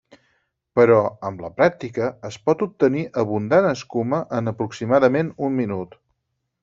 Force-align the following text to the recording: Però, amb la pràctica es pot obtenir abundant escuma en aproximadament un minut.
Però, 0.77 0.95
amb 1.29 1.43
la 1.45 1.51
pràctica 1.59 2.07
es 2.29 2.39
pot 2.47 2.63
obtenir 2.67 3.03
abundant 3.25 3.69
escuma 3.73 4.23
en 4.39 4.53
aproximadament 4.53 5.31
un 5.51 5.59
minut. 5.61 5.97